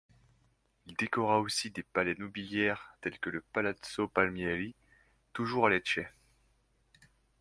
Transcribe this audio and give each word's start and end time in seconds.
Il 0.87 0.95
décora 0.95 1.39
aussi 1.39 1.69
des 1.69 1.83
palais 1.83 2.15
nobiliaires 2.15 2.97
tels 3.01 3.19
que 3.19 3.29
le 3.29 3.41
Palazzo 3.53 4.07
Palmieri, 4.07 4.73
toujours 5.31 5.67
à 5.67 5.69
Lecce. 5.69 5.99